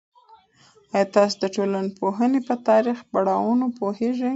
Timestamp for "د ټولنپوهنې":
1.43-2.39